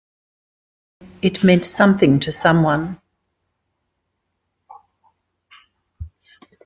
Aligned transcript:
It 1.21 1.43
meant 1.43 1.63
something 1.63 2.19
to 2.21 2.31
someone. 2.31 2.99